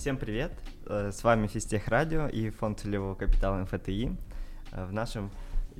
[0.00, 0.50] Всем привет!
[0.86, 4.16] Э, с вами Физтех Радио и фонд целевого капитала МФТИ.
[4.72, 5.30] Э, в нашем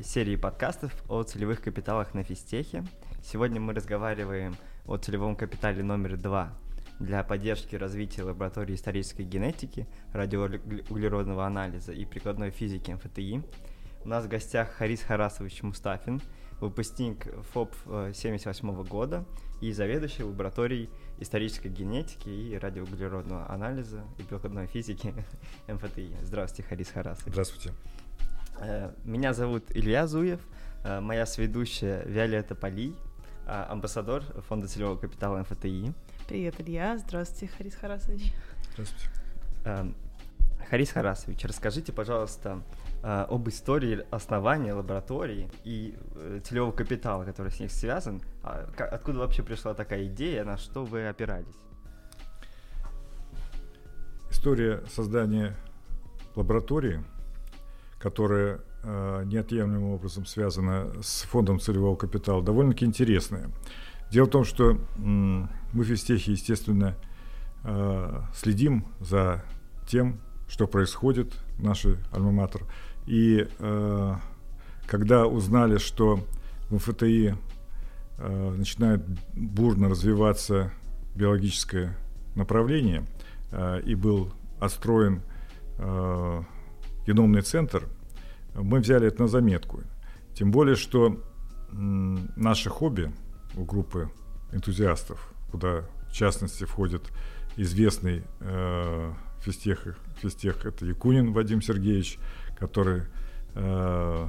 [0.05, 2.85] серии подкастов о целевых капиталах на физтехе.
[3.25, 6.53] Сегодня мы разговариваем о целевом капитале номер два
[6.99, 13.43] для поддержки развития лаборатории исторической генетики, радиоуглеродного анализа и прикладной физики МФТИ.
[14.05, 16.21] У нас в гостях Харис Харасович Мустафин,
[16.61, 19.25] выпускник ФОП 1978 года
[19.61, 25.15] и заведующий лабораторией исторической генетики и радиоуглеродного анализа и прикладной физики
[25.69, 26.17] МФТИ.
[26.23, 27.33] Здравствуйте, Харис Харасович.
[27.33, 27.73] Здравствуйте.
[28.61, 30.41] Э, меня зовут Илья Зуев,
[30.85, 32.95] э, моя сведущая Виолетта Полий,
[33.47, 35.93] э, амбассадор Фонда целевого капитала МФТИ.
[36.29, 36.97] Привет, Илья.
[36.99, 38.33] Здравствуйте, Харис Харасович.
[38.73, 39.95] Здравствуйте.
[40.71, 42.63] Харис Харасович, расскажите, пожалуйста,
[43.03, 45.97] об истории основания лаборатории и
[46.45, 48.21] целевого капитала, который с них связан.
[48.43, 51.47] А откуда вообще пришла такая идея, на что вы опирались?
[54.31, 55.57] История создания
[56.37, 57.03] лаборатории–
[58.01, 63.51] которая э, неотъемлемым образом связана с фондом целевого капитала, довольно-таки интересная.
[64.11, 66.97] Дело в том, что мы в Физтехе, естественно,
[67.63, 69.45] э, следим за
[69.87, 72.63] тем, что происходит в нашей альма-матер.
[73.07, 74.15] И э,
[74.87, 76.21] когда узнали, что
[76.69, 77.35] в МФТИ
[78.19, 80.73] э, начинает бурно развиваться
[81.15, 81.97] биологическое
[82.35, 83.05] направление,
[83.53, 85.23] э, и был отстроен
[85.79, 86.43] э,
[87.07, 87.89] геномный центр,
[88.55, 89.81] мы взяли это на заметку.
[90.35, 91.23] Тем более, что
[91.73, 93.13] наше хобби
[93.57, 94.11] у группы
[94.53, 97.11] энтузиастов, куда в частности входит
[97.57, 102.19] известный э, физтех, физтех, это Якунин Вадим Сергеевич,
[102.61, 103.03] который
[103.55, 104.29] э,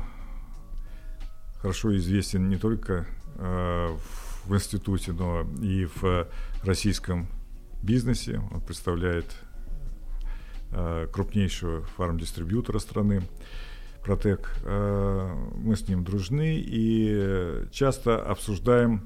[1.59, 3.95] хорошо известен не только э,
[4.45, 6.27] в институте, но и в
[6.63, 7.27] российском
[7.83, 8.41] бизнесе.
[8.51, 9.27] Он представляет
[10.73, 13.23] Э, крупнейшего фарм-дистрибьютора страны,
[14.05, 14.55] Протек.
[14.63, 19.05] Э, мы с ним дружны и часто обсуждаем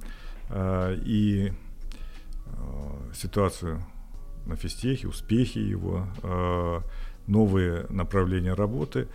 [0.49, 1.51] э, и
[3.15, 3.83] ситуацию
[4.45, 6.07] на физтехе, успехи его,
[7.27, 9.07] новые направления работы.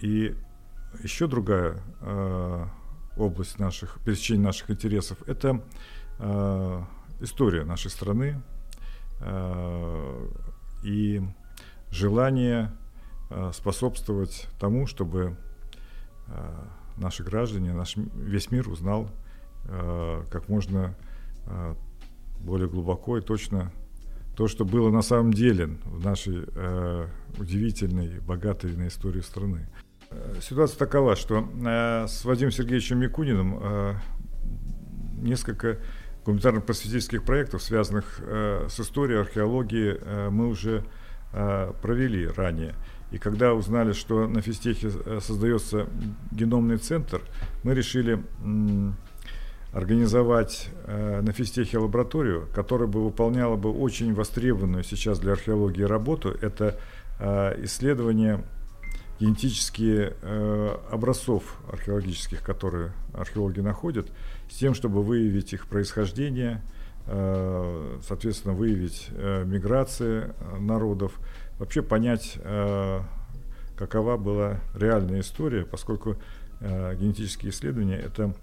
[0.00, 0.36] И
[1.02, 1.80] еще другая
[3.16, 5.60] область наших, пересечения наших интересов– это
[7.20, 8.42] история нашей страны,
[10.84, 11.22] и
[11.90, 12.72] желание
[13.30, 15.36] э, способствовать тому, чтобы
[16.26, 16.64] э,
[16.96, 19.08] наши граждане, наш весь мир узнал
[19.64, 20.94] э, как можно
[22.40, 23.70] более глубоко и точно
[24.36, 26.44] то, что было на самом деле в нашей
[27.38, 29.68] удивительной, богатой на историю страны.
[30.40, 31.48] Ситуация такова, что
[32.08, 33.96] с Вадимом Сергеевичем Микуниным
[35.24, 35.78] несколько
[36.24, 40.84] гуманитарно-просветительских проектов, связанных э, с историей, археологией, э, мы уже
[41.32, 42.74] э, провели ранее.
[43.10, 45.86] И когда узнали, что на физтехе э, создается
[46.32, 47.20] геномный центр,
[47.62, 48.22] мы решили
[49.74, 56.30] организовать э, на физтехе лабораторию, которая бы выполняла бы очень востребованную сейчас для археологии работу.
[56.40, 56.78] Это
[57.18, 58.44] э, исследование
[59.18, 64.12] генетические э, образцов археологических, которые археологи находят,
[64.48, 66.62] с тем, чтобы выявить их происхождение,
[67.06, 71.12] соответственно, выявить миграции народов,
[71.58, 72.38] вообще понять,
[73.76, 76.16] какова была реальная история, поскольку
[76.60, 78.34] генетические исследования это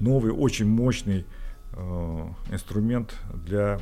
[0.00, 1.26] новый, очень мощный
[1.72, 3.78] э, инструмент для,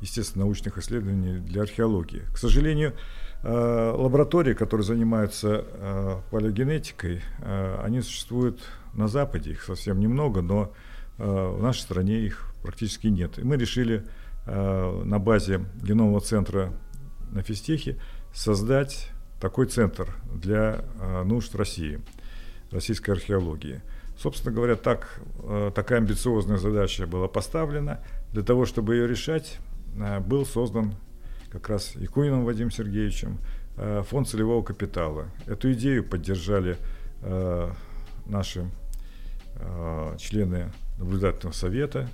[0.00, 2.22] естественно, научных исследований для археологии.
[2.32, 2.94] К сожалению,
[3.42, 7.22] Э, лаборатории, которые занимаются э, палеогенетикой,
[7.82, 8.60] они существуют
[8.92, 10.72] на Западе, их совсем немного, но
[11.16, 13.38] в нашей стране их практически нет.
[13.38, 14.06] И мы решили
[14.46, 16.72] на базе геномного центра
[17.30, 18.00] на физтехе
[18.32, 20.82] создать такой центр для
[21.26, 22.00] нужд России,
[22.70, 23.82] российской археологии.
[24.18, 25.20] Собственно говоря, так,
[25.74, 28.00] такая амбициозная задача была поставлена.
[28.32, 29.58] Для того, чтобы ее решать,
[30.26, 30.94] был создан
[31.50, 33.38] как раз Якуниным Вадимом Сергеевичем,
[33.76, 35.26] э, фонд целевого капитала.
[35.46, 36.76] Эту идею поддержали
[37.22, 37.72] э,
[38.26, 38.70] наши
[39.56, 42.08] э, члены наблюдательного совета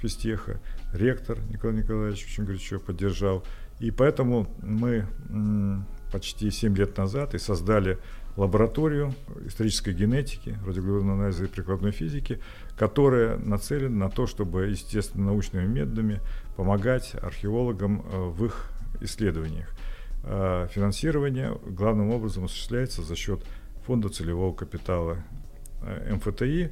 [0.00, 0.60] физтеха,
[0.92, 3.44] ректор Николай Николаевич очень горячо поддержал.
[3.80, 5.06] И поэтому мы
[6.12, 7.98] почти 7 лет назад и создали
[8.38, 9.14] лабораторию
[9.46, 12.40] исторической генетики, радиоуглеродного анализа и прикладной физики,
[12.76, 16.20] которая нацелена на то, чтобы естественно-научными методами
[16.56, 18.70] помогать археологам в их
[19.00, 19.68] исследованиях.
[20.22, 23.44] А финансирование главным образом осуществляется за счет
[23.84, 25.18] фонда целевого капитала
[25.82, 26.70] э, МФТИ,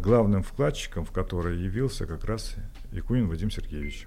[0.00, 2.56] главным вкладчиком в который явился как раз
[2.92, 4.06] Якунин Вадим Сергеевич.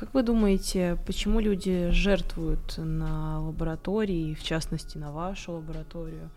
[0.00, 6.30] Как вы думаете, почему люди жертвуют на лаборатории, в частности на вашу лабораторию?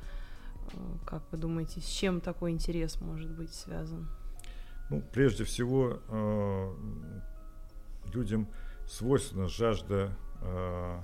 [0.74, 4.10] Э, как вы думаете, с чем такой интерес может быть связан?
[4.90, 6.74] Ну, прежде всего, э,
[8.14, 8.50] людям
[8.86, 10.12] свойственна жажда
[10.42, 11.00] э,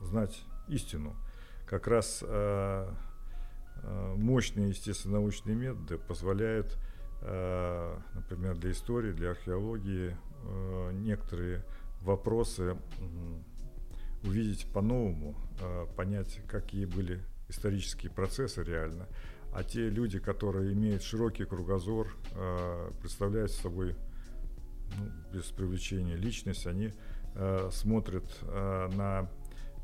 [0.00, 1.14] знать истину.
[1.64, 2.24] Как раз
[4.16, 6.78] мощные естественно-научные методы позволяют,
[7.20, 10.16] например, для истории, для археологии
[10.92, 11.64] некоторые
[12.04, 12.76] вопросы
[14.22, 19.06] увидеть по-новому, э, понять, какие были исторические процессы реально.
[19.52, 23.96] А те люди, которые имеют широкий кругозор, э, представляют собой
[24.96, 26.92] ну, без привлечения личность, они
[27.34, 29.28] э, смотрят на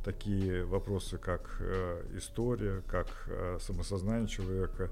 [0.04, 4.90] такие вопросы, как э, история, как э, самосознание человека,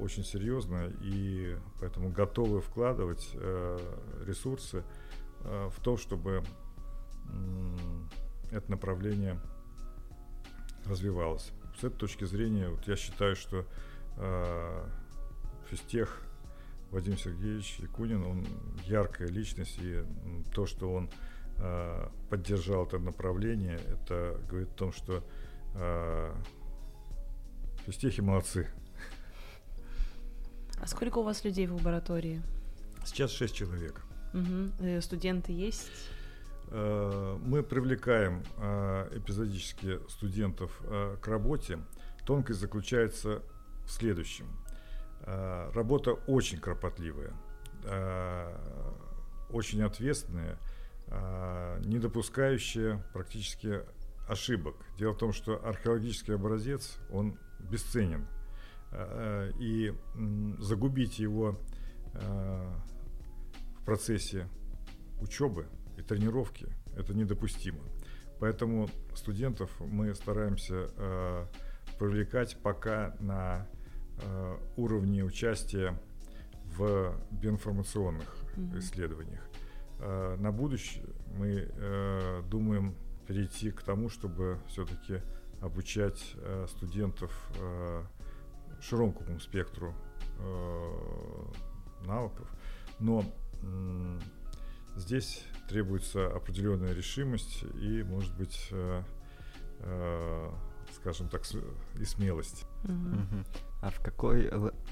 [0.00, 3.78] очень серьезно, и поэтому готовы вкладывать э,
[4.24, 4.84] ресурсы
[5.44, 6.42] в то, чтобы
[7.28, 7.76] э,
[8.50, 9.38] это направление
[10.86, 11.52] развивалось.
[11.78, 13.66] С этой точки зрения, вот я считаю, что
[14.16, 14.88] э,
[15.68, 16.22] физтех
[16.90, 18.46] Вадим Сергеевич Якунин, он
[18.84, 20.04] яркая личность, и
[20.54, 21.10] то, что он
[21.58, 25.24] э, поддержал это направление, это говорит о том, что
[25.74, 26.34] э,
[27.86, 28.68] физтехи молодцы.
[30.80, 32.42] А сколько у вас людей в лаборатории?
[33.04, 34.02] Сейчас шесть человек.
[34.34, 35.00] Угу.
[35.00, 35.90] Студенты есть?
[36.68, 40.78] Э, мы привлекаем э, эпизодически студентов
[41.22, 41.78] к работе.
[42.26, 43.42] Тонкость заключается
[43.86, 44.46] в следующем–
[45.26, 47.32] работа очень кропотливая,
[49.50, 50.58] очень ответственная,
[51.84, 53.80] не допускающая практически
[54.28, 54.76] ошибок.
[54.98, 58.26] Дело в том, что археологический образец, он бесценен.
[59.58, 59.92] И
[60.58, 61.58] загубить его
[63.84, 64.48] в процессе
[65.20, 65.66] учебы
[65.98, 66.66] и тренировки
[66.96, 67.80] это недопустимо.
[68.40, 70.88] Поэтому студентов мы стараемся
[71.98, 73.68] привлекать пока на
[74.22, 76.00] э, уровне участия
[76.76, 78.78] в биоинформационных mm-hmm.
[78.78, 79.46] исследованиях.
[80.00, 81.04] Э, на будущее
[81.36, 82.96] мы э, думаем
[83.26, 85.20] перейти к тому, чтобы все-таки
[85.60, 88.04] обучать э, студентов э,
[88.80, 89.94] широкому спектру
[90.38, 91.44] э,
[92.06, 92.50] навыков,
[92.98, 93.43] но э,
[94.96, 99.02] здесь требуется определенная решимость и, может быть, э,
[99.80, 100.50] э,
[100.92, 101.42] скажем так,
[101.98, 102.64] и смелость.
[102.84, 103.46] Mm-hmm.
[103.82, 104.50] А в какой,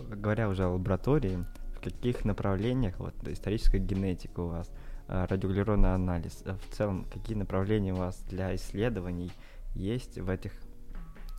[0.08, 4.70] говоря уже о лаборатории, в каких направлениях, вот историческая генетика у вас,
[5.08, 9.32] а, радиоуглеродный анализ, в целом какие направления у вас для исследований
[9.74, 10.52] есть в этих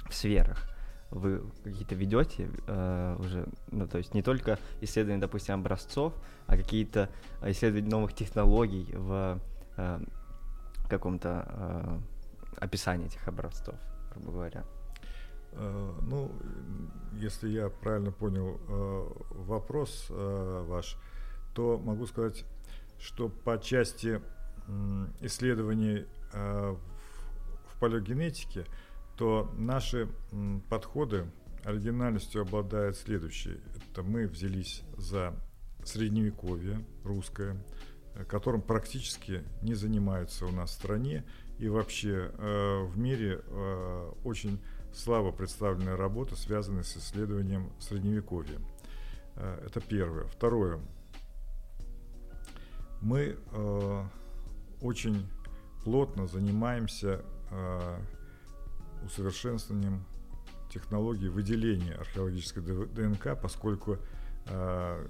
[0.10, 0.73] сферах?
[1.13, 6.13] Вы какие-то ведете э, уже, ну то есть не только исследования, допустим, образцов,
[6.48, 7.10] а какие-то
[7.44, 9.39] исследования новых технологий в
[9.77, 10.00] э,
[10.89, 12.00] каком-то э,
[12.57, 13.75] описании этих образцов,
[14.13, 14.63] грубо говоря.
[15.56, 16.31] Э, ну,
[17.13, 20.98] если я правильно понял э, вопрос э, ваш,
[21.54, 22.45] то могу сказать,
[23.00, 24.21] что по части
[25.19, 28.65] исследований в палеогенетике,
[29.18, 30.10] то наши
[30.69, 31.25] подходы
[31.63, 33.60] оригинальностью обладают следующие.
[33.75, 35.34] Это мы взялись за
[35.84, 37.58] средневековье русское,
[38.27, 41.25] которым практически не занимаются у нас в стране
[41.60, 43.41] и вообще в мире
[44.24, 44.60] очень
[44.93, 48.60] слабо представленная работа, связанная с исследованием Средневековья.
[49.36, 50.25] Э, это первое.
[50.25, 50.79] Второе.
[53.01, 54.03] Мы э,
[54.82, 55.27] очень
[55.84, 58.00] плотно занимаемся э,
[59.05, 60.05] усовершенствованием
[60.72, 63.98] технологии выделения археологической ДНК, поскольку
[64.48, 65.07] э,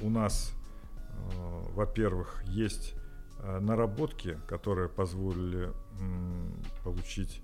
[0.00, 2.94] у нас, э, во-первых, есть
[3.38, 5.72] э, наработки, которые позволили э,
[6.84, 7.42] получить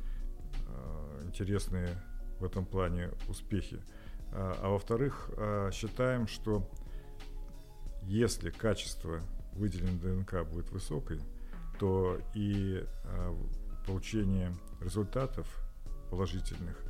[1.23, 1.88] интересные
[2.38, 3.80] в этом плане успехи.
[4.33, 6.68] А, а во-вторых, а, считаем, что
[8.02, 9.21] если качество
[9.52, 11.21] выделенной ДНК будет высокой,
[11.78, 13.35] то и а,
[13.87, 15.47] получение результатов
[16.11, 16.83] положительных,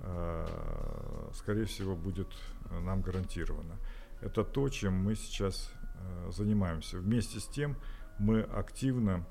[0.00, 2.28] а, скорее всего, будет
[2.70, 3.76] нам гарантировано.
[4.20, 6.98] Это то, чем мы сейчас а, занимаемся.
[6.98, 7.76] Вместе с тем
[8.18, 9.26] мы активно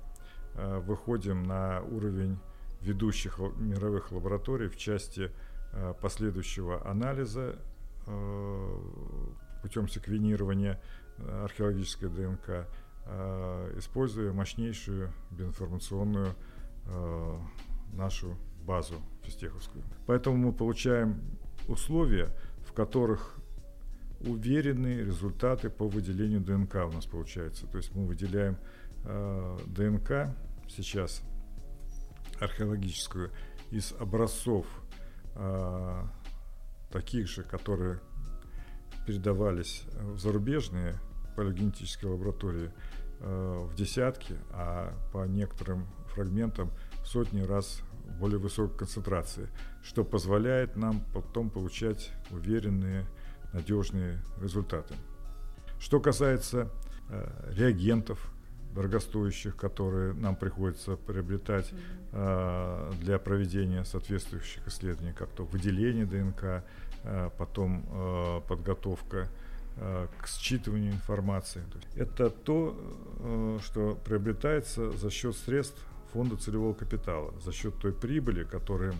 [0.54, 2.38] а, выходим на уровень
[2.86, 5.32] ведущих мировых лабораторий в части
[5.72, 7.56] э, последующего анализа
[8.06, 8.78] э,
[9.62, 10.80] путем секвенирования
[11.18, 12.68] э, археологической ДНК,
[13.78, 16.34] используя мощнейшую биоинформационную
[17.94, 19.84] нашу базу физтеховскую.
[20.06, 21.22] Поэтому мы получаем
[21.68, 22.30] условия,
[22.68, 23.38] в которых
[24.22, 27.68] уверенные результаты по выделению ДНК у нас получается.
[27.68, 28.58] То есть мы выделяем
[29.04, 30.36] э, ДНК
[30.68, 31.22] сейчас
[32.40, 33.32] археологическую
[33.72, 34.66] из образцов
[35.36, 36.04] э,
[36.92, 38.00] таких же, которые
[39.06, 40.96] передавались в зарубежные
[41.36, 42.72] палеогенетические лаборатории
[43.20, 46.72] э, в десятки, а по некоторым фрагментам
[47.04, 47.82] сотни раз
[48.20, 49.50] более высокой концентрации,
[49.84, 53.06] что позволяет нам потом получать уверенные,
[53.54, 54.96] надежные результаты.
[55.80, 56.70] Что касается
[57.10, 58.32] э, реагентов,
[58.74, 61.72] дорогостоящих, которые нам приходится приобретать
[62.12, 66.64] э, для проведения соответствующих исследований, как то выделение ДНК,
[67.04, 69.30] э, потом э, подготовка
[69.78, 71.64] э, к считыванию информации.
[71.96, 72.76] Это то,
[73.20, 75.82] э, что приобретается за счет средств
[76.16, 78.94] фонда целевого капитала, за счет той прибыли, которую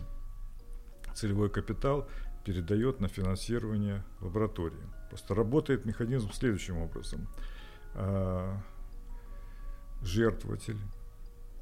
[1.14, 2.06] целевой капитал
[2.44, 4.86] передает на финансирование лаборатории.
[5.08, 7.26] Просто работает механизм следующим образом.
[7.94, 8.54] Э,
[10.02, 10.76] жертвователь,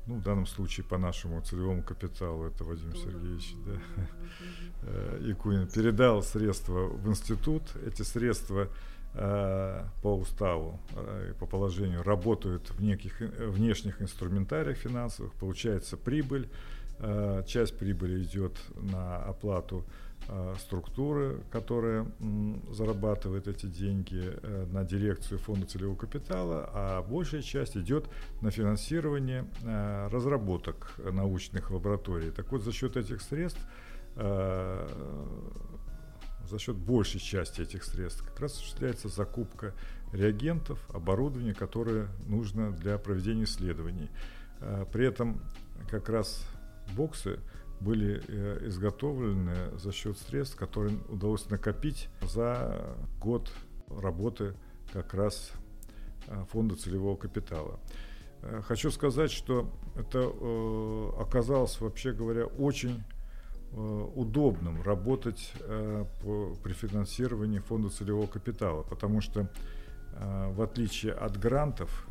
[0.09, 3.73] ну, в данном случае по нашему целевому капиталу, это Вадим Сергеевич, да,
[4.83, 7.63] э, Якунин, передал средства в институт.
[7.87, 8.69] Эти средства э,
[9.15, 16.49] по уставу э, и по положению работают в неких внешних инструментариях финансовых, получается прибыль,
[17.47, 19.85] часть прибыли идет на оплату
[20.27, 22.07] Э, структуры, которая
[22.71, 28.07] зарабатывает эти деньги э, на дирекцию фонда целевого капитала, а большая часть идет
[28.41, 32.31] на финансирование э, разработок научных лабораторий.
[32.31, 33.61] Так вот, за счет этих средств
[36.49, 39.75] за счет большей части этих средств как раз осуществляется закупка
[40.13, 44.11] реагентов, оборудования, которое нужно для проведения исследований.
[44.93, 45.41] При этом
[45.91, 46.47] как раз
[46.97, 47.41] боксы
[47.81, 53.53] были э, изготовлены за счет средств, которые удалось накопить за год
[53.89, 54.55] работы
[54.93, 55.53] как раз
[56.27, 57.79] э, фонда целевого капитала.
[58.43, 60.21] Э, хочу сказать, что это
[61.21, 63.03] оказалось, вообще говоря, очень
[63.75, 69.49] удобным работать при финансировании фонда целевого капитала, потому что
[70.17, 72.07] в отличие от грантов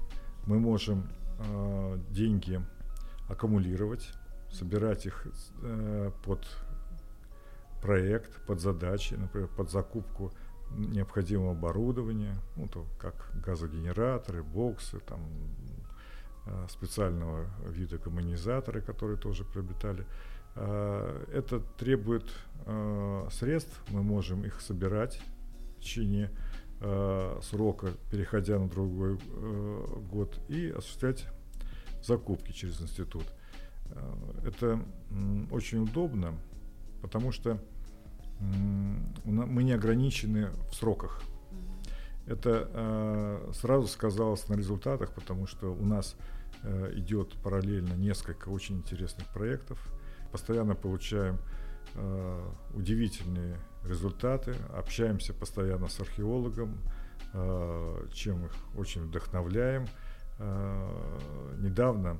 [0.45, 1.07] мы можем
[2.09, 2.61] деньги
[3.29, 4.13] аккумулировать,
[4.51, 5.27] собирать их
[5.61, 6.45] э, под
[7.81, 10.31] проект, под задачи, например, под закупку
[10.71, 15.19] необходимого оборудования, ну, то как газогенераторы, боксы, там,
[16.45, 20.05] э, специального вида коммунизаторы, которые тоже приобретали.
[20.55, 22.29] Э, это требует
[22.65, 25.19] э, средств, мы можем их собирать
[25.77, 26.31] в течение
[26.81, 29.17] э, срока, переходя на другой
[30.11, 31.25] год, и осуществлять
[32.03, 33.25] закупки через институт.
[34.43, 34.79] Это
[35.51, 36.33] очень удобно,
[37.01, 37.59] потому что
[38.39, 41.21] мы не ограничены в сроках.
[42.25, 46.15] Это э, сразу сказалось на результатах, потому что у нас
[46.63, 49.77] э, идет параллельно несколько очень интересных проектов.
[50.33, 51.39] Постоянно получаем
[52.73, 56.79] удивительные результаты, общаемся постоянно с археологом,
[58.11, 59.85] чем их очень вдохновляем.
[61.59, 62.19] Недавно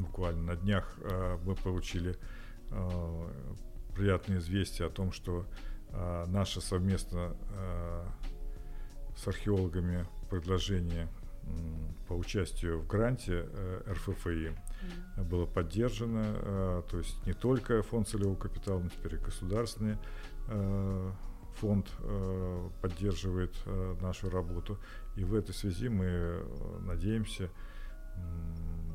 [0.00, 2.16] буквально на днях э, мы получили
[2.70, 3.28] э,
[3.94, 5.46] приятное известие о том, что
[5.90, 7.36] э, наше совместно
[9.16, 11.08] с археологами предложение
[12.08, 13.46] по участию в гранте
[13.88, 14.56] РФФИ
[15.16, 16.82] было поддержано.
[16.90, 19.96] То есть не только фонд целевого капитала, но теперь и государственный
[21.56, 21.90] фонд
[22.80, 23.54] поддерживает
[24.00, 24.78] нашу работу.
[25.16, 26.44] И в этой связи мы
[26.80, 27.50] надеемся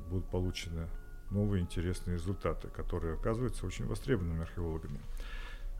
[0.09, 0.87] будут получены
[1.31, 4.99] новые интересные результаты, которые оказываются очень востребованными археологами.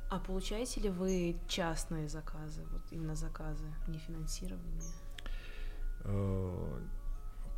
[0.10, 4.82] А получаете ли вы частные заказы, вот именно заказы, не финансирование?
[6.06, 6.80] Э,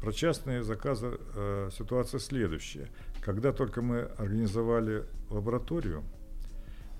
[0.02, 2.90] про частные заказы э, ситуация следующая.
[3.22, 6.04] Когда только мы организовали лабораторию,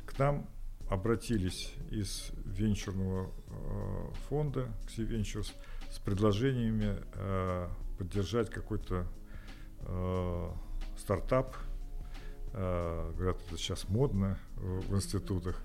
[0.06, 0.50] к нам
[0.90, 5.54] обратились из венчурного э, фонда Xi Ventures
[5.92, 6.98] с предложениями
[7.98, 9.08] поддержать какой-то
[10.98, 11.56] стартап,
[12.52, 15.56] говорят, это сейчас модно в, институтах.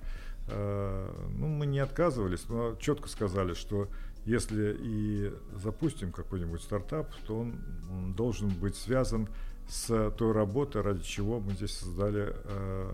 [0.47, 3.89] Ну, мы не отказывались, но четко сказали, что
[4.25, 9.29] если и запустим какой-нибудь стартап, то он должен быть связан
[9.69, 12.93] с той работой, ради чего мы здесь создали э,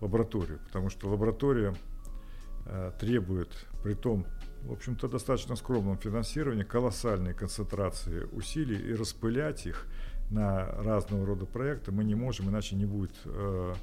[0.00, 0.58] лабораторию.
[0.66, 1.74] Потому что лаборатория
[2.66, 3.48] э, требует,
[3.82, 4.26] при том,
[4.62, 9.86] в общем-то, достаточно скромном финансировании, колоссальной концентрации усилий и распылять их–
[10.30, 13.74] на разного рода проекты, мы не можем, иначе не будет э,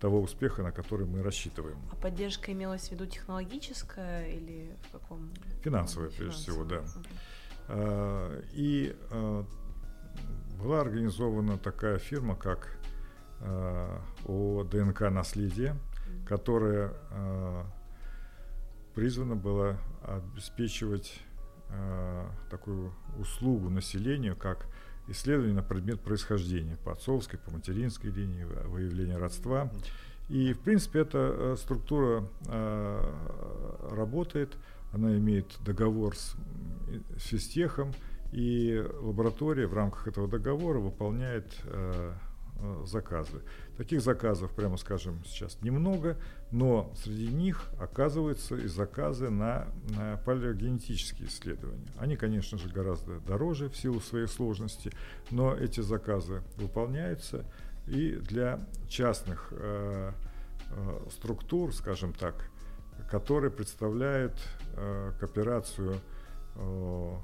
[0.00, 1.78] того успеха, на который мы рассчитываем.
[1.90, 5.30] А поддержка имелась в виду технологическая или в каком?
[5.62, 6.84] Финансовая, прежде всего, да.
[7.68, 8.44] Uh-huh.
[8.52, 9.44] И э,
[10.58, 12.76] была организована такая фирма, как
[13.40, 15.76] э, ООО ДНК «Наследие»,
[16.26, 16.92] которая
[18.94, 21.20] призвана была обеспечивать
[22.50, 24.66] такую услугу населению, как
[25.08, 29.70] исследование на предмет происхождения по отцовской, по материнской линии, выявление родства.
[30.28, 33.14] И, в принципе, эта э, структура э,
[33.92, 34.56] работает,
[34.92, 36.34] она имеет договор с,
[37.18, 37.92] с физтехом,
[38.32, 42.25] и лаборатория в рамках этого договора выполняет э, э,
[42.84, 43.42] заказы.
[43.76, 46.16] Таких заказов, прямо скажем, сейчас немного,
[46.50, 51.86] но среди них оказываются и заказы на, на палеогенетические исследования.
[51.98, 54.92] Они, конечно же, гораздо дороже в силу своей сложности,
[55.30, 57.44] но эти заказы выполняются
[57.86, 60.12] и для частных э,
[60.70, 62.34] э, структур, скажем так,
[63.10, 64.34] которые представляют
[64.76, 66.00] э, кооперацию
[66.56, 67.16] э,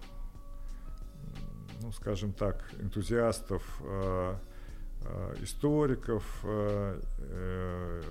[1.82, 4.51] ну, скажем так, энтузиастов, э, э,
[5.40, 8.02] историков, э,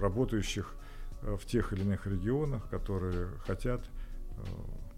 [0.00, 0.74] работающих
[1.22, 3.84] в тех или иных регионах, которые хотят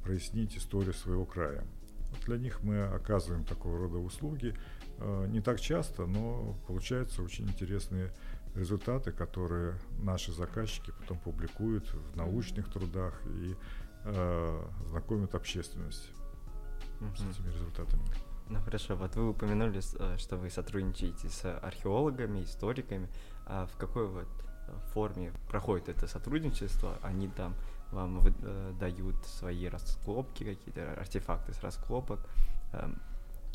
[0.03, 1.65] прояснить историю своего края.
[2.11, 4.55] Вот для них мы оказываем такого рода услуги
[5.29, 8.13] не так часто, но получаются очень интересные
[8.55, 13.57] результаты, которые наши заказчики потом публикуют в научных трудах и
[14.05, 16.11] э, знакомят общественность
[17.01, 18.03] с этими результатами.
[18.49, 23.09] Ну хорошо, вот вы упомянули, э, что вы сотрудничаете с археологами, историками.
[23.47, 24.29] А в какой вот
[24.69, 26.99] э, форме проходит это сотрудничество?
[27.03, 27.55] Они там
[27.91, 32.21] вам э, дают свои раскопки, какие-то артефакты с раскопок.
[32.75, 33.01] Эм,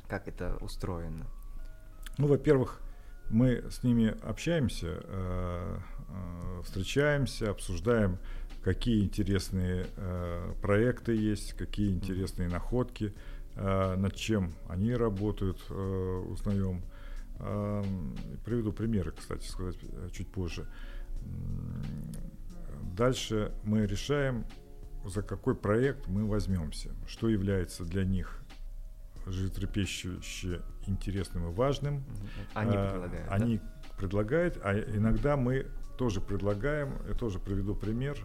[0.08, 1.27] как это устроено?
[2.17, 2.81] Ну, во-первых,
[3.29, 5.03] мы с ними общаемся,
[6.63, 8.17] встречаемся, обсуждаем,
[8.63, 9.86] какие интересные
[10.63, 13.13] проекты есть, какие интересные находки Э,
[13.56, 16.82] над чем они работают, э, узнаем.
[17.40, 17.84] Э,
[18.46, 19.78] приведу примеры, кстати сказать,
[20.12, 20.66] чуть позже.
[22.96, 24.46] Дальше мы решаем,
[25.06, 28.42] за какой проект мы возьмемся, что является для них
[29.26, 32.04] животрепещуще интересным и важным.
[32.54, 33.32] Они предлагают.
[33.32, 33.64] Они да?
[33.98, 38.18] предлагают, а иногда мы тоже предлагаем, я тоже приведу пример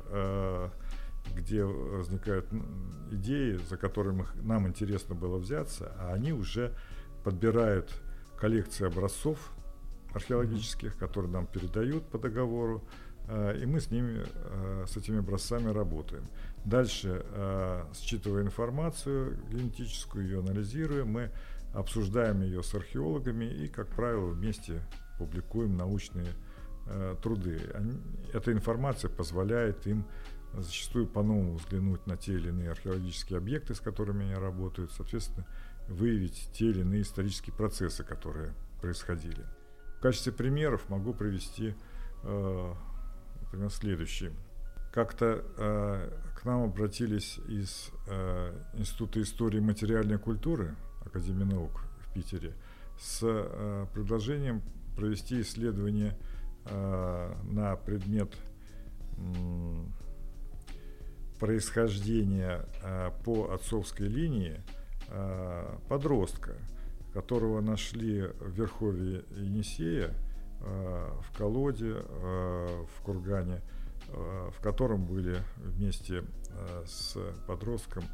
[1.34, 2.46] где возникают
[3.10, 6.74] идеи, за которыми нам интересно было взяться, а они уже
[7.22, 7.90] подбирают
[8.38, 9.38] коллекции образцов
[10.14, 12.84] археологических, которые нам передают по договору,
[13.28, 16.24] э, и мы с ними, э, с этими образцами работаем.
[16.64, 21.30] Дальше, э, считывая информацию генетическую, ее анализируем, мы
[21.74, 24.80] обсуждаем ее с археологами и, как правило, вместе
[25.18, 26.28] публикуем научные
[27.22, 27.58] труды.
[28.34, 30.04] Эта информация позволяет им
[30.58, 35.46] зачастую по-новому взглянуть на те или иные археологические объекты, с которыми они работают, соответственно,
[35.88, 39.44] выявить те или иные исторические процессы, которые происходили.
[39.98, 41.74] В качестве примеров могу привести
[42.22, 42.74] э,
[43.54, 44.32] например, следующее.
[44.92, 52.12] Как-то э, к нам обратились из э, Института истории и материальной культуры Академии наук в
[52.12, 52.54] Питере
[52.98, 54.62] с э, предложением
[54.96, 56.16] провести исследование
[56.66, 58.34] э, на предмет
[61.44, 64.62] происхождения э, по отцовской линии
[65.08, 66.54] э, подростка,
[67.12, 70.14] которого нашли в Верховье Енисея,
[70.62, 73.60] э, в колоде, в кургане,
[74.08, 76.24] в котором были вместе
[76.86, 78.04] с подростком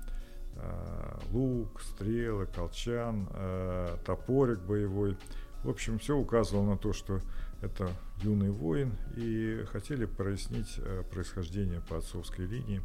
[1.30, 3.28] лук, стрелы, колчан,
[4.04, 5.16] топорик боевой.
[5.62, 7.20] В общем, все указывало на то, что
[7.62, 7.90] это
[8.22, 10.80] юный воин, и хотели прояснить
[11.12, 12.82] происхождение по отцовской линии.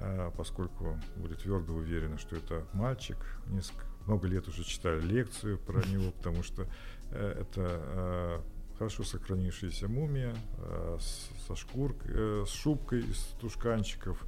[0.00, 3.16] А, поскольку были твердо уверены, что это мальчик.
[3.46, 6.66] Несколько, много лет уже читали лекцию про него, потому что
[7.10, 8.40] э, это э,
[8.78, 10.98] хорошо сохранившаяся мумия э,
[11.46, 14.24] со шкуркой, с шубкой из тушканчиков,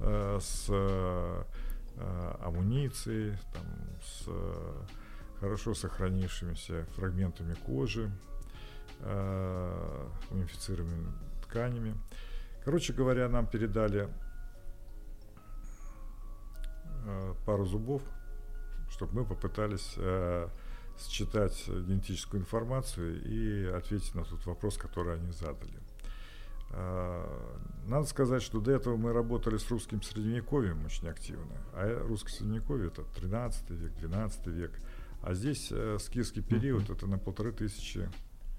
[0.00, 0.70] с
[2.40, 3.64] амуницией, там,
[4.00, 4.28] с
[5.40, 8.08] хорошо сохранившимися фрагментами кожи,
[10.30, 11.96] мумифицированными тканями.
[12.64, 14.27] Короче говоря, нам передали Э,
[17.46, 18.02] пару зубов,
[18.90, 20.48] чтобы мы попытались э,
[20.98, 25.78] считать генетическую информацию и ответить на тот вопрос, который они задали.
[26.70, 31.56] Э, надо сказать, что до этого мы работали с русским средневековьем очень активно.
[31.72, 34.72] А русское средневековье это 13 век, 12 век.
[35.22, 38.08] А здесь э, скифский период это на полторы тысячи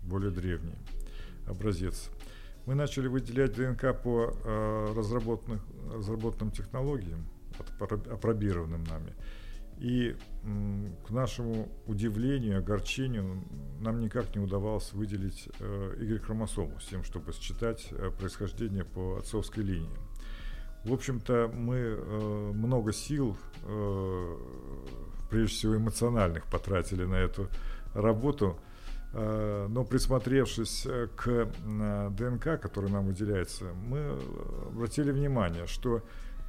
[0.03, 0.75] более древний
[1.47, 2.09] образец.
[2.65, 7.25] Мы начали выделять ДНК по э, разработанным технологиям,
[7.79, 9.13] опробированным нами.
[9.79, 10.17] И
[11.07, 13.43] к нашему удивлению, огорчению,
[13.79, 19.63] нам никак не удавалось выделить э, Y-хромосому с тем, чтобы считать э, происхождение по отцовской
[19.63, 19.97] линии.
[20.83, 23.37] В общем-то, мы э, много сил,
[25.29, 27.47] прежде всего эмоциональных, потратили на эту
[27.93, 28.57] работу,
[29.13, 31.49] но присмотревшись к
[32.11, 34.17] ДНК, который нам выделяется, мы
[34.67, 36.01] обратили внимание, что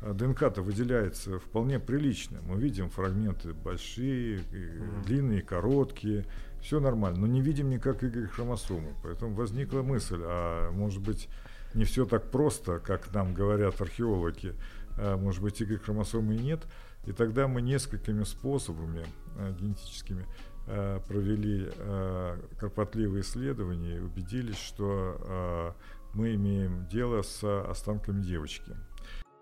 [0.02, 2.40] ДНК-то выделяется вполне прилично.
[2.42, 5.04] Мы видим фрагменты большие, mm-hmm.
[5.04, 6.24] длинные, короткие,
[6.62, 8.94] все нормально, но не видим никак Y-хромосому.
[9.02, 11.28] Поэтому возникла мысль, а может быть
[11.74, 14.54] не все так просто, как нам говорят археологи,
[14.96, 16.62] а может быть Y-хромосомы и нет.
[17.06, 20.26] И тогда мы несколькими способами а, генетическими
[20.66, 25.74] а, провели а, кропотливые исследования и убедились, что а,
[26.12, 28.72] мы имеем дело с останками девочки.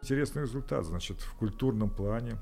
[0.03, 2.39] Интересный результат, значит, в культурном плане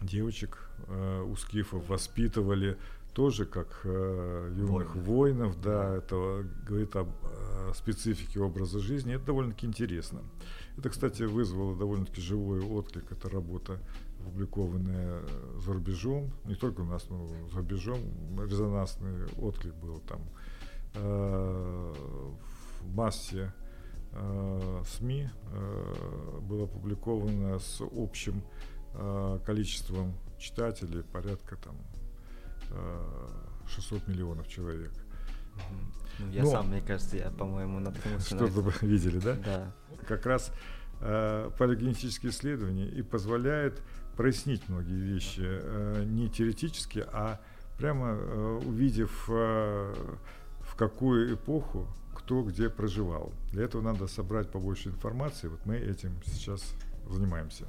[0.00, 2.78] девочек э, у скифов воспитывали
[3.12, 5.04] тоже как э, юных Воин.
[5.04, 10.22] воинов, да, это говорит об э, специфике образа жизни, это довольно-таки интересно.
[10.76, 13.78] Это, кстати, вызвало довольно-таки живой отклик, эта работа,
[14.20, 15.22] опубликованная
[15.58, 18.00] за рубежом, не только у нас, но за рубежом,
[18.40, 20.20] резонансный отклик был там.
[20.94, 21.92] Э,
[22.80, 23.52] в массе
[24.86, 28.42] СМИ э, было опубликовано с общим
[28.94, 31.76] э, количеством читателей порядка там
[33.68, 34.92] 600 миллионов человек.
[36.18, 39.36] Ну, я Но, сам, мне кажется, я, по-моему, наткнулся Что-то вы видели, да?
[39.44, 39.72] Да.
[40.06, 40.52] Как раз
[41.00, 43.82] э, палеогенетические исследования и позволяет
[44.16, 47.40] прояснить многие вещи э, не теоретически, а
[47.78, 49.94] прямо э, увидев, э,
[50.60, 51.88] в какую эпоху
[52.24, 53.32] кто где проживал.
[53.52, 55.48] Для этого надо собрать побольше информации.
[55.48, 56.74] Вот мы этим сейчас
[57.08, 57.66] занимаемся.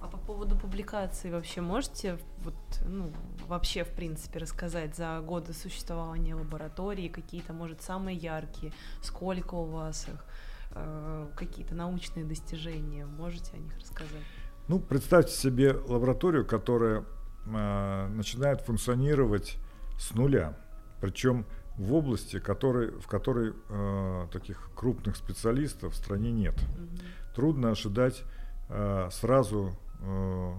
[0.00, 2.54] А по поводу публикации вообще можете вот,
[2.86, 3.12] ну,
[3.46, 10.08] вообще, в принципе, рассказать за годы существования лаборатории какие-то, может, самые яркие, сколько у вас
[10.08, 10.24] их,
[10.70, 14.22] э, какие-то научные достижения, можете о них рассказать?
[14.68, 17.04] Ну, представьте себе лабораторию, которая
[17.46, 19.56] э, начинает функционировать
[19.98, 20.56] с нуля,
[21.00, 21.44] причем
[21.78, 26.54] в области, который, в которой э, таких крупных специалистов в стране нет.
[26.54, 27.34] Mm-hmm.
[27.34, 28.24] Трудно ожидать
[28.68, 30.52] э, сразу э,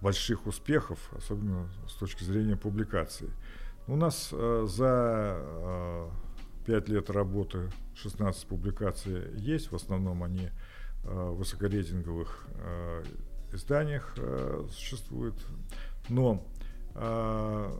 [0.00, 3.30] больших успехов, особенно с точки зрения публикаций.
[3.86, 6.08] У нас э, за э,
[6.66, 10.50] 5 лет работы 16 публикаций есть, в основном они
[11.04, 13.04] э, в высокорейтинговых э,
[13.52, 15.34] изданиях э, существуют,
[16.08, 16.46] но
[16.94, 17.78] э,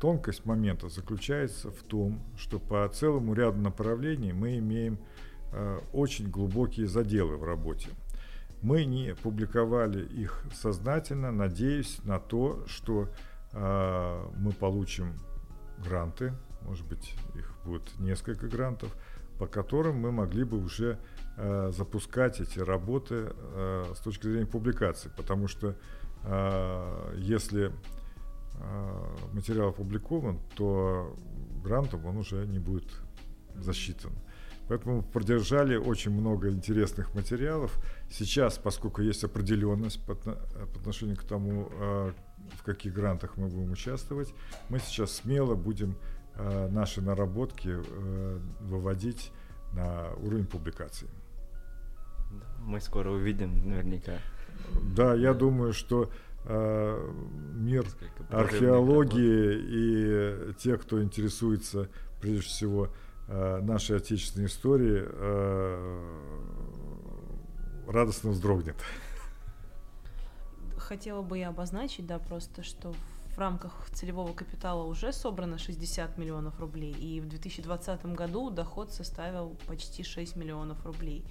[0.00, 4.98] Тонкость момента заключается в том, что по целому ряду направлений мы имеем
[5.52, 7.88] э, очень глубокие заделы в работе.
[8.62, 13.08] Мы не публиковали их сознательно, надеясь на то, что
[13.52, 15.14] э, мы получим
[15.78, 16.32] гранты,
[16.62, 18.94] может быть, их будет несколько грантов,
[19.38, 20.98] по которым мы могли бы уже
[21.36, 25.10] э, запускать эти работы э, с точки зрения публикации.
[25.16, 25.76] Потому что
[26.24, 27.72] э, если
[29.32, 31.14] материал опубликован, то
[31.62, 32.88] грантом он уже не будет
[33.54, 34.12] засчитан.
[34.68, 37.78] Поэтому продержали очень много интересных материалов.
[38.10, 40.32] Сейчас, поскольку есть определенность по, по
[40.80, 42.12] отношению к тому, э,
[42.58, 44.34] в каких грантах мы будем участвовать,
[44.68, 45.94] мы сейчас смело будем
[46.34, 47.76] э, наши наработки
[48.60, 49.30] выводить
[49.72, 51.08] на уровень публикации.
[52.60, 54.18] Мы скоро увидим наверняка.
[54.96, 56.08] Да, я думаю, что э,
[56.46, 57.86] мир
[58.30, 61.88] археологии и те, кто интересуется
[62.20, 62.88] прежде всего
[63.28, 66.36] э, нашей отечественной историей, э,
[67.86, 68.76] радостно вздрогнет.
[70.76, 72.94] Хотела бы я обозначить, да, просто, что
[73.34, 79.56] в рамках целевого капитала уже собрано 60 миллионов рублей, и в 2020 году доход составил
[79.66, 81.24] почти 6 миллионов рублей.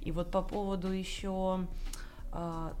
[0.00, 1.66] И вот по поводу еще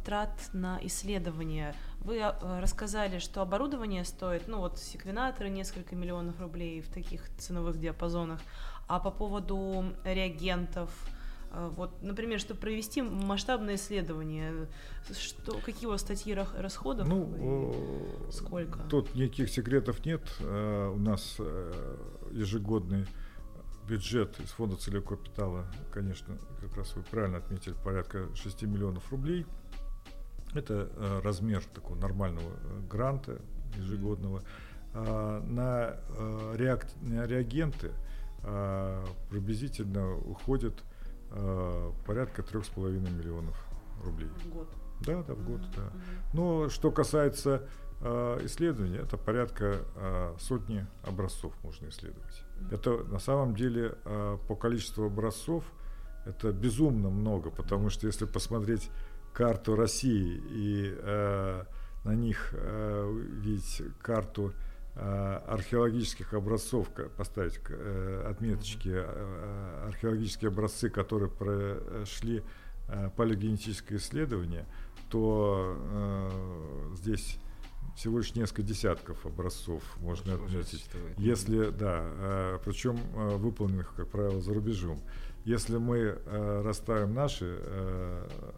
[0.04, 1.74] трат на исследования.
[2.00, 7.78] Вы а, рассказали, что оборудование стоит, ну вот секвенаторы несколько миллионов рублей в таких ценовых
[7.78, 8.40] диапазонах,
[8.88, 10.90] а по поводу реагентов,
[11.50, 14.68] а, вот, например, чтобы провести масштабное исследование,
[15.12, 17.06] что, какие у вас статьи расходов?
[17.06, 18.80] Ну, сколько?
[18.88, 20.22] Тут никаких секретов нет.
[20.40, 21.96] У нас э,
[22.32, 23.06] ежегодный
[23.88, 29.46] бюджет из фонда целевого капитала, конечно, как раз вы правильно отметили, порядка 6 миллионов рублей.
[30.54, 33.40] Это э, размер такого нормального э, гранта
[33.76, 34.42] ежегодного.
[34.94, 37.92] А, на, э, реак, на реагенты
[38.42, 40.82] а, приблизительно уходит
[41.30, 43.56] а, порядка 3,5 миллионов
[44.04, 44.28] рублей.
[44.44, 44.68] В год.
[45.00, 45.92] Да, да, в год, Мгм, да.
[46.32, 47.66] Но что касается
[48.00, 52.44] э, исследований, это порядка э, сотни образцов можно исследовать.
[52.70, 55.64] Это на самом деле э, по количеству образцов
[56.24, 58.90] это безумно много, потому что если посмотреть
[59.32, 61.64] карту России и э,
[62.04, 64.52] на них э, увидеть карту
[64.94, 72.42] э, археологических образцов, поставить э, отметочки, э, археологические образцы, которые прошли
[72.88, 74.66] э, палеогенетическое исследование,
[75.10, 77.38] то э, здесь
[77.96, 80.84] всего лишь несколько десятков образцов можно Уже- отметить.
[81.18, 82.96] Если, да, причем
[83.38, 85.00] выполненных, как правило, за рубежом.
[85.44, 87.58] Если мы э, расставим наши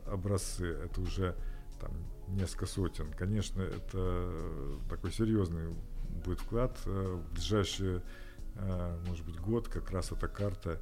[0.06, 1.34] образцы, это уже
[1.80, 1.92] там
[2.28, 3.10] несколько сотен.
[3.12, 4.30] Конечно, это
[4.88, 5.74] такой серьезный
[6.24, 6.78] будет вклад.
[6.84, 8.02] В ближайший,
[8.56, 10.80] э, может быть, год как раз эта карта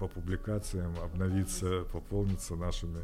[0.00, 2.98] по публикациям обновится, пополнится нашими.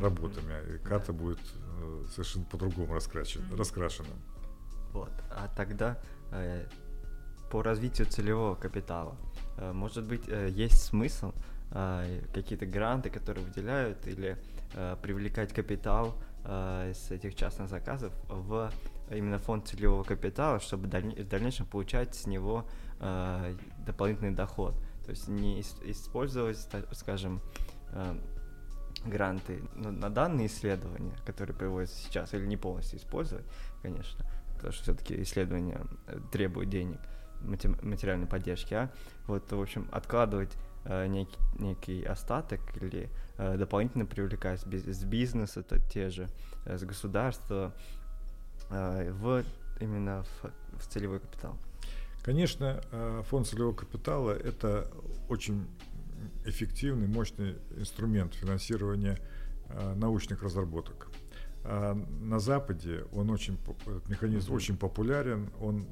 [0.00, 0.74] Работами.
[0.74, 1.38] И карта будет
[1.80, 3.56] э, совершенно по-другому раскрачена, Мгм.
[3.56, 4.08] раскрашена.
[4.92, 5.10] Вот.
[5.30, 5.98] А тогда
[6.32, 6.66] э,
[7.50, 9.16] по развитию целевого капитала,
[9.58, 11.32] э, может быть, э, есть смысл
[11.70, 14.36] э, какие-то гранты, которые выделяют, или
[14.74, 18.70] э, привлекать капитал э, с этих частных заказов в
[19.10, 22.66] именно фонд целевого капитала, чтобы дальне- в дальнейшем получать с него
[23.00, 23.54] э,
[23.86, 24.74] дополнительный доход.
[25.04, 26.58] То есть не ис- использовать,
[26.92, 27.40] скажем,
[27.92, 28.16] э,
[29.06, 33.44] гранты ну, на данные исследования, которые проводятся сейчас, или не полностью использовать,
[33.82, 36.98] конечно, потому что все-таки исследования э, требуют денег,
[37.40, 38.90] материальной поддержки, а
[39.26, 45.78] вот, в общем, откладывать э, некий, некий остаток или э, дополнительно привлекать с бизнеса, то
[45.78, 46.28] те же,
[46.64, 47.72] э, с государства,
[48.70, 49.44] э, в
[49.80, 51.56] именно в, в целевой капитал.
[52.22, 54.90] Конечно, э, фонд целевого капитала– это
[55.28, 55.66] очень
[56.44, 59.18] эффективный, мощный инструмент финансирования
[59.68, 61.08] э, научных разработок.
[61.64, 65.86] А На Западе он очень, этот механизм очень популярен, он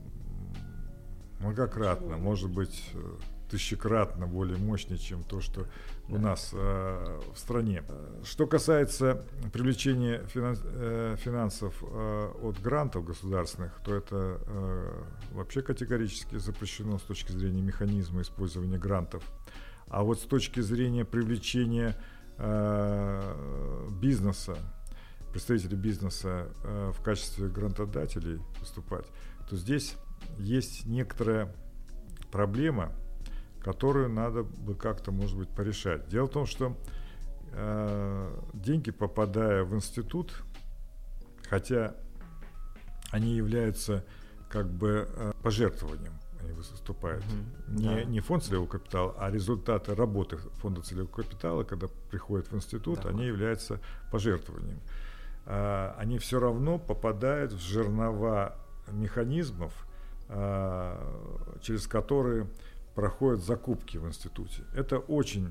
[1.40, 3.16] многократно, может быть, э,
[3.50, 5.66] тысячекратно более мощный, чем то, что
[6.08, 6.20] у Да.
[6.20, 7.82] нас э, в стране.
[8.24, 16.38] Что касается привлечения финанс- э, финансов э, от грантов государственных, то это э, вообще категорически
[16.38, 19.22] запрещено с точки зрения механизма использования грантов.
[19.94, 21.96] А вот с точки зрения привлечения
[22.38, 24.56] э, бизнеса,
[25.30, 29.06] представителей бизнеса э, в качестве грантодателей выступать,
[29.48, 29.94] то здесь
[30.36, 31.54] есть некоторая
[32.32, 32.90] проблема,
[33.60, 36.08] которую надо бы как-то, может быть, порешать.
[36.08, 36.76] Дело в том, что
[37.52, 40.42] э, деньги, попадая в институт,
[41.48, 41.94] хотя
[43.12, 44.04] они являются
[44.50, 47.24] как бы э, пожертвованием, они выступают.
[47.26, 47.76] Мгм.
[47.76, 48.04] Не, Да.
[48.04, 53.08] не фонд целевого капитала, а результаты работы фонда целевого капитала, когда приходят в институт, Да.
[53.10, 53.80] они являются
[54.10, 54.80] пожертвованием.
[55.46, 58.56] А, они все равно попадают в жернова
[58.90, 59.72] механизмов,
[60.28, 62.46] а, через которые
[62.94, 64.62] проходят закупки в институте.
[64.74, 65.50] Это очень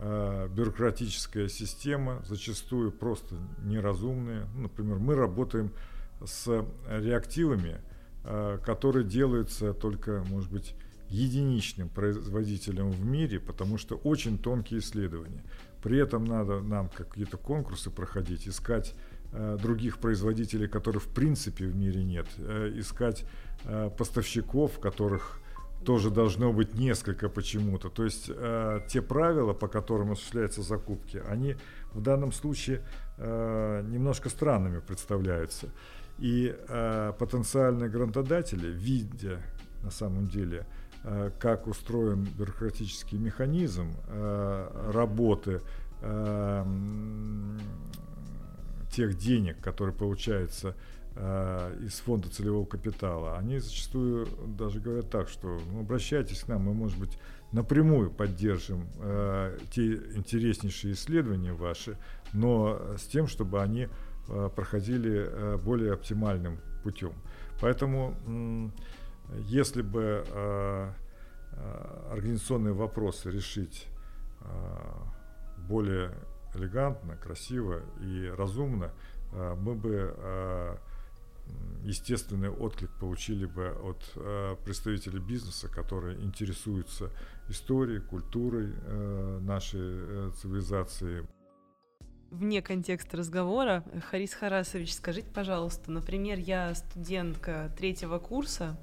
[0.00, 4.46] а, бюрократическая система, зачастую просто неразумная.
[4.56, 5.70] Например, мы работаем
[6.24, 7.80] с реактивами,
[8.24, 10.74] а, которые делаются только, может быть,
[11.08, 15.44] единичным производителем в мире, потому что очень тонкие исследования.
[15.82, 18.94] При этом надо нам какие-то конкурсы проходить, искать
[19.32, 23.26] э, других производителей, которых в принципе в мире нет, э, искать
[23.64, 25.38] э, поставщиков, которых
[25.84, 27.90] тоже должно быть несколько почему-то.
[27.90, 31.56] То есть э, те правила, по которым осуществляются закупки, они
[31.92, 32.82] в данном случае
[33.18, 35.68] э, немножко странными представляются.
[36.18, 39.40] И э, потенциальные грантодатели, видя
[39.82, 40.66] на самом деле,
[41.02, 45.60] э, как устроен бюрократический механизм э, работы
[46.00, 46.64] э,
[48.92, 50.76] тех денег, которые получаются
[51.16, 56.62] э, из фонда целевого капитала, они зачастую даже говорят так, что ну, обращайтесь к нам,
[56.62, 57.18] мы, может быть,
[57.52, 61.96] напрямую поддержим э, те интереснейшие исследования ваши,
[62.32, 63.88] но с тем, чтобы они
[64.26, 67.12] проходили э, более оптимальным путем.
[67.60, 68.14] Поэтому,
[69.38, 70.92] если бы э,
[71.52, 73.86] э, организационные вопросы решить
[74.40, 74.46] э,
[75.68, 76.12] более
[76.54, 78.92] элегантно, красиво и разумно,
[79.32, 80.76] э, мы бы э,
[81.82, 87.10] естественный отклик получили бы от э, представителей бизнеса, которые интересуются
[87.48, 91.26] историей, культурой э, нашей э, цивилизации.
[92.38, 98.76] Вне контекста разговора, Харис Харасович, скажите, пожалуйста, например, я студентка третьего курса,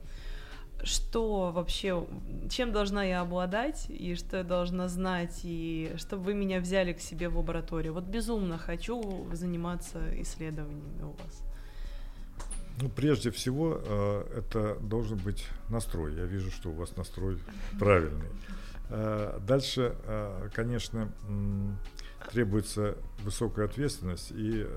[0.84, 2.08] что вообще,
[2.50, 7.02] чем должна я обладать, и что я должна знать, и чтобы вы меня взяли к
[7.02, 7.94] себе в лабораторию.
[7.94, 11.44] Вот безумно хочу заниматься исследованиями у вас.
[12.82, 16.16] Ну, прежде всего, э, это должен быть настрой.
[16.16, 17.38] Я вижу, что у вас настрой
[17.78, 18.30] правильный.
[18.90, 21.12] Э, дальше, э, конечно,
[22.30, 24.68] требуется высокая ответственность и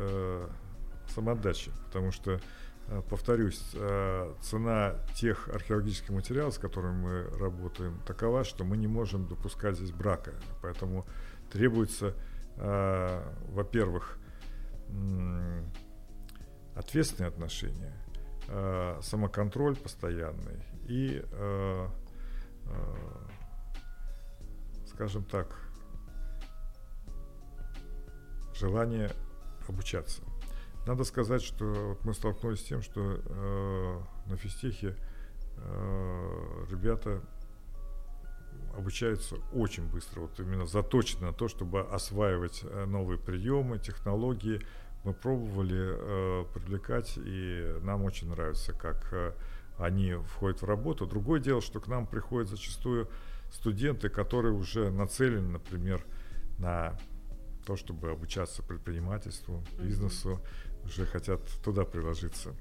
[1.09, 2.41] самоотдача, потому что
[2.89, 8.87] Э, повторюсь, э, цена тех археологических материалов, с которыми мы работаем, такова, что мы не
[8.87, 10.35] можем допускать здесь брака.
[10.61, 11.07] Поэтому
[11.51, 12.15] требуется,
[12.57, 14.19] э, во-первых,
[16.77, 17.95] ответственные отношения,
[19.01, 21.25] самоконтроль постоянный и,
[24.87, 25.64] скажем так,
[28.55, 29.11] желание
[29.69, 30.23] обучаться.
[30.87, 34.97] Надо сказать, что мы столкнулись с тем, что э, на физтехе
[35.57, 37.23] э, ребята
[38.77, 44.61] обучаются очень быстро, вот именно заточены на то, чтобы осваивать э, новые приемы, технологии.
[45.05, 49.33] Мы пробовали э, привлекать, и нам очень нравится, как э,
[49.79, 51.07] они входят в работу.
[51.07, 53.09] Другое дело, что к нам приходят зачастую
[53.51, 56.05] студенты, которые уже нацелены, например,
[56.59, 56.99] на
[57.65, 60.41] то, чтобы обучаться предпринимательству, бизнесу,
[60.85, 62.55] уже хотят туда приложиться.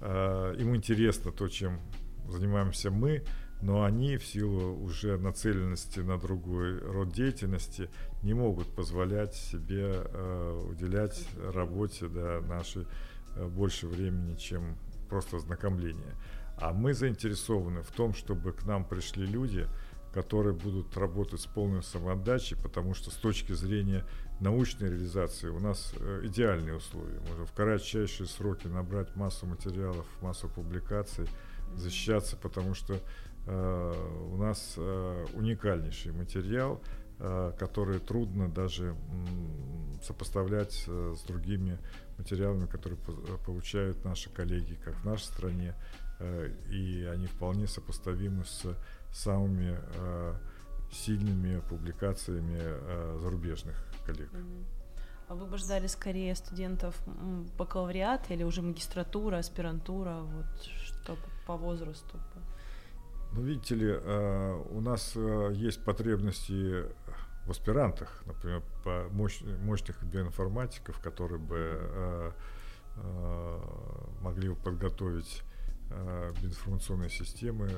[0.00, 1.80] А, им интересно то, чем
[2.28, 3.24] занимаемся мы,
[3.60, 7.90] но они в силу уже нацеленности на другой род деятельности
[8.22, 12.86] не могут позволять себе э, уделять работе да, нашей
[13.34, 14.76] э, больше времени, чем
[15.08, 16.14] просто ознакомление.
[16.60, 19.66] А мы заинтересованы в том, чтобы к нам пришли люди,
[20.12, 24.04] которые будут работать с полной самоотдачей, потому что с точки зрения
[24.40, 27.20] научной реализации у нас э, идеальные условия.
[27.28, 31.26] Можно в кратчайшие сроки набрать массу материалов, массу публикаций,
[31.76, 33.00] защищаться, потому что
[33.46, 33.94] э,
[34.32, 36.80] у нас э, уникальнейший материал,
[37.18, 41.78] э, который трудно даже м, сопоставлять э, с другими
[42.16, 45.74] материалами, которые по э, получают наши коллеги как в нашей стране,
[46.20, 48.64] э, и они вполне сопоставимы с
[49.12, 50.34] самыми э,
[50.90, 54.30] сильными публикациями э, зарубежных коллег.
[55.28, 56.98] А вы бы ждали скорее студентов
[57.58, 62.18] бакалавриата или уже магистратура, аспирантура, вот что по возрасту?
[63.32, 66.84] Ну, видите ли, э, у нас э, есть потребности
[67.44, 72.32] в аспирантах, например, по мощ, мощных биоинформатиков, которые бы э,
[74.22, 75.42] могли бы подготовить
[75.88, 77.70] биоинформационные системы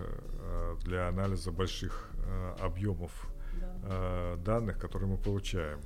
[0.83, 2.10] для анализа больших
[2.61, 3.30] объемов
[3.83, 4.37] да.
[4.37, 5.80] данных, которые мы получаем.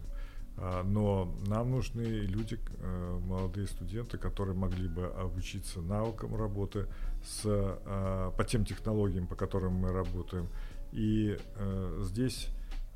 [0.57, 6.87] А, но нам нужны люди, э, молодые студенты, которые могли бы обучиться навыкам работы
[7.25, 10.49] с, по тем технологиям, по которым мы работаем.
[10.93, 12.49] И э, здесь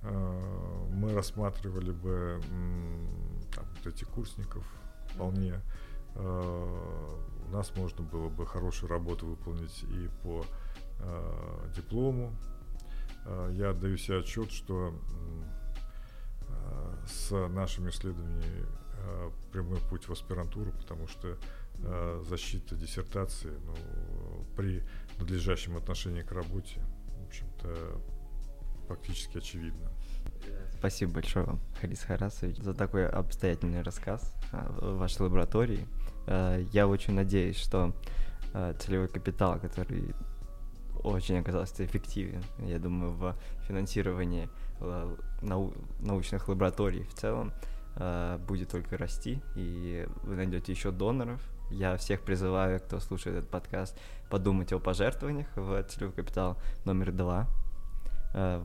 [0.02, 2.40] э, мы рассматривали бы
[3.54, 4.64] там, вот эти курсников
[5.12, 5.54] вполне.
[6.14, 10.44] У нас можно было бы хорошую работу выполнить и по
[11.76, 12.32] диплому.
[13.52, 14.94] Я отдаю себе отчет, что
[17.08, 18.66] с нашими исследованиями
[18.98, 21.38] э, прямой путь в аспирантуру, потому что
[21.78, 23.74] э, защита диссертации ну,
[24.56, 24.82] при
[25.18, 26.80] надлежащем отношении к работе,
[27.18, 28.00] в общем-то,
[28.86, 29.90] практически очевидно.
[30.78, 35.86] Спасибо большое вам, Харис Харасович, за такой обстоятельный рассказ о вашей лаборатории.
[36.26, 37.94] Э, я очень надеюсь, что
[38.78, 40.14] целевой капитал, который
[41.04, 44.48] очень оказался эффективен, я думаю, в финансировании
[44.80, 47.52] Э, нау научных лабораторий в целом
[47.96, 51.40] э, будет только расти, и вы найдете еще доноров.
[51.70, 53.98] Я всех призываю, кто слушает этот подкаст,
[54.30, 57.48] подумать о пожертвованиях в целевой капитал номер два
[58.34, 58.64] э,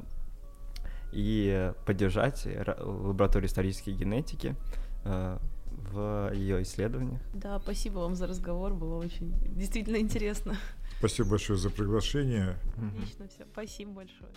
[1.12, 2.48] и поддержать
[2.80, 4.56] лабораторию исторической генетики
[5.04, 7.22] в ее исследованиях.
[7.34, 10.56] Да, спасибо вам за разговор, было очень действительно интересно.
[11.04, 12.58] Спасибо большое за приглашение.
[12.78, 14.32] Отлично, все, спасибо большое.